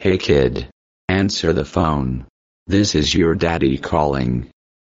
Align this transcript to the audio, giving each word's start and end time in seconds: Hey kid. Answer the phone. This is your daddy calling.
Hey 0.00 0.16
kid. 0.16 0.70
Answer 1.10 1.52
the 1.52 1.66
phone. 1.66 2.24
This 2.66 2.94
is 2.94 3.14
your 3.14 3.34
daddy 3.34 3.76
calling. 3.76 4.48